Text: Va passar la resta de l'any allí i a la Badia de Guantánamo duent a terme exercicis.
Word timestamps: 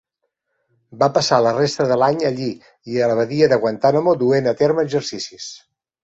Va 1.01 1.09
passar 1.17 1.37
la 1.47 1.51
resta 1.57 1.85
de 1.91 1.97
l'any 2.03 2.17
allí 2.29 2.47
i 2.93 2.97
a 2.99 3.09
la 3.11 3.17
Badia 3.19 3.49
de 3.51 3.59
Guantánamo 3.65 4.15
duent 4.23 4.49
a 4.53 4.55
terme 4.63 4.87
exercicis. 4.89 5.51